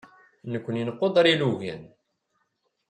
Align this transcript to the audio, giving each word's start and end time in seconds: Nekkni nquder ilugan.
Nekkni 0.51 0.81
nquder 0.87 1.25
ilugan. 1.33 1.83